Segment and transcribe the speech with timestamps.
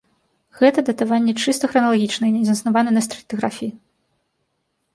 [0.61, 3.71] Гэта датаванне чыста храналагічнае і не заснавана на стратыграфіі.